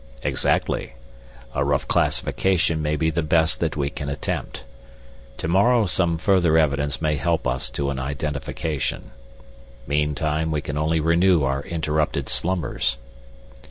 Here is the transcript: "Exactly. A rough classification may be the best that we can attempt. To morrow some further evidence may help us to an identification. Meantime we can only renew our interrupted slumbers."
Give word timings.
"Exactly. 0.23 0.93
A 1.53 1.63
rough 1.63 1.87
classification 1.87 2.81
may 2.81 2.95
be 2.95 3.11
the 3.11 3.21
best 3.21 3.59
that 3.59 3.77
we 3.77 3.91
can 3.91 4.09
attempt. 4.09 4.63
To 5.37 5.47
morrow 5.47 5.85
some 5.85 6.17
further 6.17 6.57
evidence 6.57 7.03
may 7.03 7.17
help 7.17 7.45
us 7.47 7.69
to 7.69 7.91
an 7.91 7.99
identification. 7.99 9.11
Meantime 9.85 10.49
we 10.49 10.59
can 10.61 10.75
only 10.79 10.99
renew 10.99 11.43
our 11.43 11.61
interrupted 11.61 12.29
slumbers." 12.29 12.97